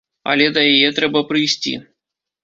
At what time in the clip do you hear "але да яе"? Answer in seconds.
0.31-0.87